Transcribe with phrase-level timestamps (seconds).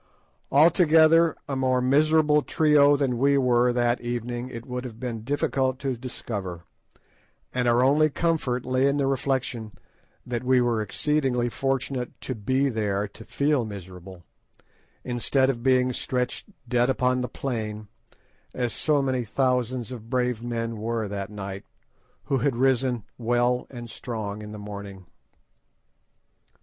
[0.51, 5.77] Altogether, a more miserable trio than we were that evening it would have been difficult
[5.77, 6.63] to discover;
[7.53, 9.73] and our only comfort lay in the reflection
[10.25, 14.23] that we were exceedingly fortunate to be there to feel miserable,
[15.03, 17.87] instead of being stretched dead upon the plain,
[18.55, 21.63] as so many thousands of brave men were that night,
[22.23, 25.05] who had risen well and strong in the morning.